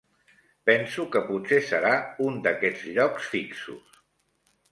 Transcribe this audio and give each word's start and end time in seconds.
Penso 0.69 1.05
que 1.15 1.21
potser 1.27 1.59
serà 1.67 1.91
un 2.29 2.41
d'aquests 2.47 2.87
llocs 2.95 3.31
fixos. 3.35 4.01